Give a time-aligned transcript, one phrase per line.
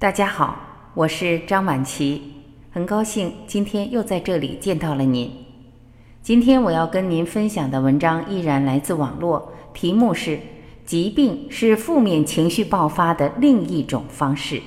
[0.00, 0.56] 大家好，
[0.94, 2.22] 我是张晚琪，
[2.70, 5.28] 很高兴今天又在这里见到了您。
[6.22, 10.38] 今天我要跟您分享的文章依然来自网络，题目是
[10.86, 14.62] “疾病是负面情绪爆发的另一种方式”。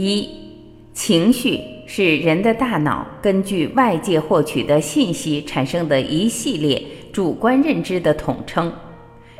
[0.00, 0.28] 一，
[0.92, 6.80] 情绪是人的大脑根据外界获取的信息产生的一系列
[7.12, 8.72] 主观认知的统称，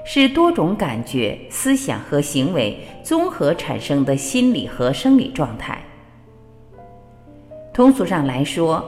[0.05, 5.81] 是多种感觉、思想和行为综合产生的心理和生理状态。
[7.73, 8.85] 通俗上来说，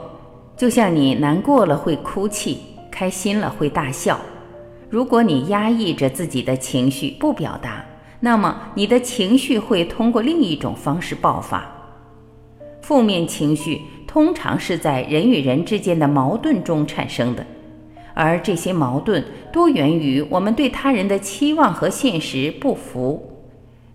[0.57, 2.57] 就像你难过了会哭泣，
[2.91, 4.19] 开心了会大笑。
[4.89, 7.85] 如果你压抑着自己的情绪不表达，
[8.23, 11.69] 那么，你的情绪会通过另一种方式爆发。
[12.81, 17.43] 负面情绪通常是在人与人之间的矛盾中产生的，
[18.13, 23.27] 而这些矛盾多源于我们对他人的期望和现实不符。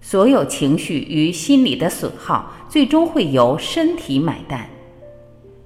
[0.01, 4.69] 所有情绪与心理的损耗，最终会由身体买单。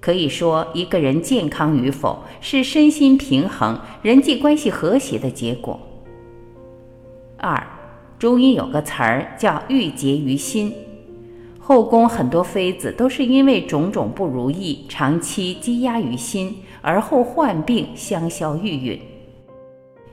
[0.01, 5.81] 可以说，一个人健康与否，是身心平衡、人际关系和谐的结果。
[7.39, 7.67] 二。
[8.21, 10.71] 中医有个词儿叫“郁结于心”，
[11.59, 18.99] 后宫很多妃子都是因为种种不如意，长期积压于心，而后患病香消玉殒。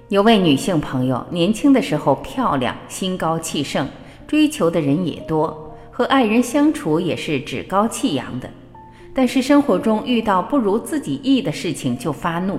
[0.07, 3.85] 有位女性朋友，年轻的时候漂亮，心高气盛，
[4.25, 8.49] 追求的人也多，和爱人相处也是趾高气扬的。
[9.13, 12.57] 但是生活中遇到不如自己意的事情就发怒。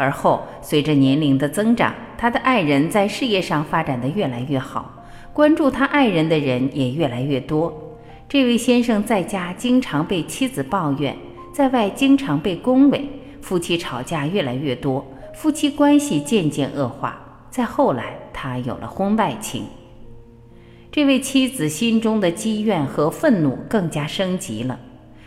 [0.00, 7.98] 而后，随着年龄的增长，他的爱人在事业上发展的越来越好，关注他爱人的人也越来越多。
[8.26, 11.14] 这位先生在家经常被妻子抱怨，
[11.52, 13.06] 在外经常被恭维，
[13.42, 17.18] 夫妻吵架越来越多，夫妻关系渐渐恶化。
[17.50, 19.64] 再后来，他有了婚外情。
[20.90, 24.78] 这位妻子心中的积怨和愤怒更加升级了，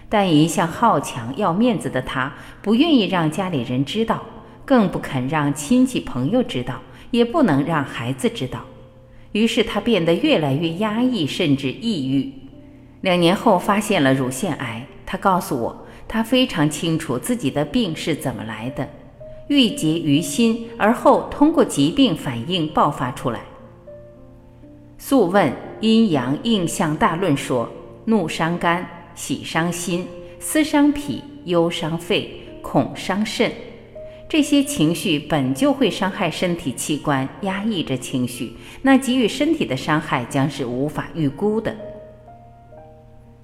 [0.09, 4.23] 但一向好强要面子的他，不愿意让家里人知道。
[4.65, 6.79] 更不肯让亲戚朋友知道，
[7.11, 8.61] 也不能让孩子知道，
[9.31, 12.31] 于是他变得越来越压抑，甚至抑郁。
[13.01, 18.87] 两年后发现了乳腺癌，他告诉我，他非常清楚自己的病是怎么来的，
[19.47, 23.39] 郁结于心，而后通过疾病反应爆发出来。
[24.97, 27.69] 《素问·阴阳应象大论》说：
[28.05, 30.07] 怒伤肝，喜伤心，
[30.39, 33.51] 思伤脾，忧伤肺，恐伤肾。
[34.29, 41.75] 这些情绪本就会伤害身体器官，压抑着情绪，那给予身体的伤害将是无法预估的。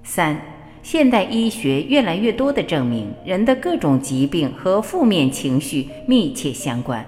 [0.02, 0.40] 三，
[0.82, 7.06] 现代医学越来越多的证明，人的各种疾病和负面情绪密切相关。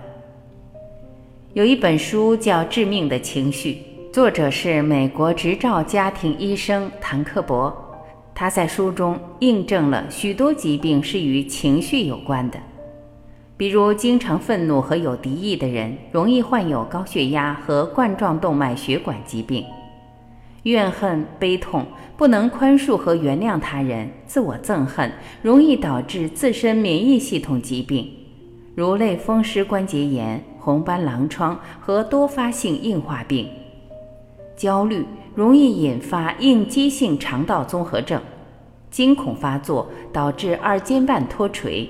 [1.55, 3.79] 有一本书叫《致命的情绪》，
[4.13, 7.75] 作者是美国执照家庭医生谭克伯，
[8.33, 12.59] 他在书中印证了许多疾病是与情绪有关的。
[13.63, 19.63] 比如，经常愤怒和有敌意的人，容易患有高血压和冠状动脉血管疾病；
[20.65, 21.87] 怨恨、悲痛、
[22.17, 25.13] 不能宽恕和原谅他人、自我憎恨，
[25.43, 28.11] 容易导致自身免疫系统疾病，
[28.75, 33.47] 如类风湿关节炎、红斑狼疮和多发性硬化病；
[34.57, 35.07] 焦虑
[35.37, 38.21] 容易引发应激性肠道综合症，
[38.91, 41.89] 惊恐发作导致二尖瓣脱垂。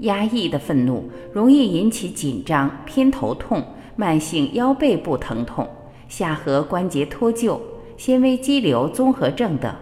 [0.00, 3.64] 压抑的愤怒容易引起紧张、偏头痛、
[3.96, 5.68] 慢性腰背部疼痛、
[6.08, 7.58] 下颌关节脱臼、
[7.96, 9.74] 纤维肌瘤综合症等。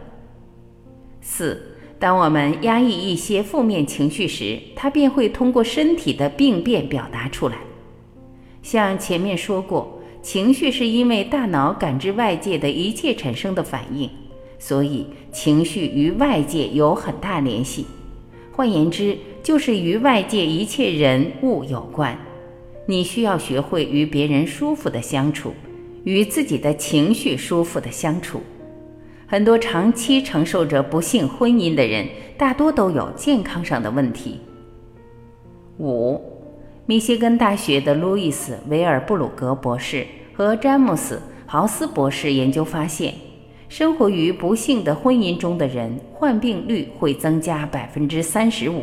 [1.20, 7.58] 四，当我们压抑一些负面情绪时，它便会通过身体的病变表达出来。
[8.62, 14.10] 像前面说过，情绪是因为大脑感知外界的一切产生的反应，
[14.58, 17.86] 所以情绪与外界有很大联系。
[18.53, 22.16] 换言之，就是与外界一切人物有关。
[22.86, 25.53] 你需要学会与别人舒服的相处，
[26.04, 28.41] 与自己的情绪舒服的相处。
[29.27, 32.06] 很多长期承受着不幸婚姻的人，
[32.36, 34.41] 大多都有健康上的问题。
[35.78, 36.21] 五，
[36.86, 41.16] 密歇根大学的路易斯·维尔布鲁格博士和詹姆斯·
[41.47, 43.15] 豪斯博士研究发现。
[43.68, 48.83] 生活于不幸的婚姻中的人，患病率会增加百分之三十五。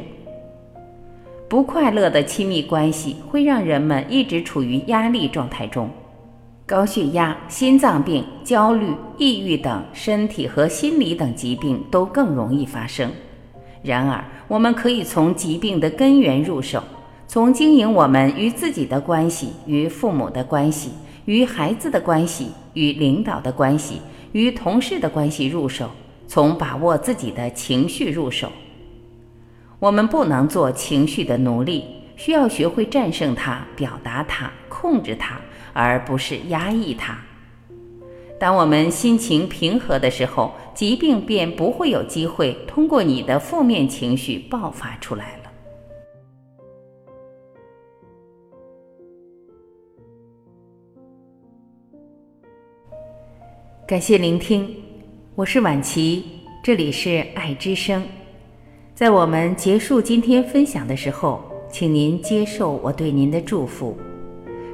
[1.50, 5.90] 不快乐的亲密关系会让人们一直处于压力状态中，
[6.64, 13.12] 高血压、心脏病、焦虑、抑郁等身体和心理等疾病都更容易发生。
[13.82, 16.84] 然而，我们可以从疾病的根源入手，
[17.28, 20.92] 从经营我们与自己的关系、与父母的关系、
[21.26, 24.00] 与孩子的关系、与领导的关系、
[24.34, 25.90] 与同事的关系入手，
[26.28, 28.52] 从把握自己的情绪入手。
[29.80, 31.86] 我们不能做情绪的奴隶，
[32.18, 35.40] 需要学会战胜它、表达它、控制它，
[35.72, 37.18] 而不是压抑它。
[38.38, 45.50] 当我们心情平和的时候，疾病便不会有机会通过你的负面情绪爆发出来了。
[53.88, 54.76] 感谢聆听，
[55.36, 56.26] 我是晚琪，
[56.62, 58.04] 这里是爱之声。
[59.00, 61.42] 在我们结束今天分享的时候，
[61.72, 63.96] 请您接受我对您的祝福，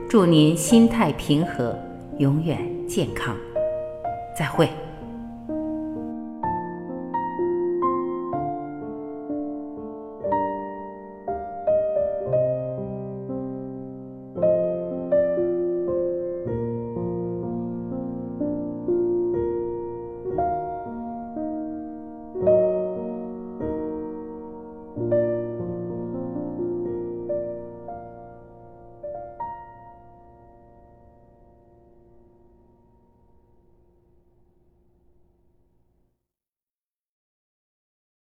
[0.10, 1.78] 祝您心态平和，
[2.18, 2.58] 永远
[2.88, 3.38] 健康。
[4.36, 4.68] 再会。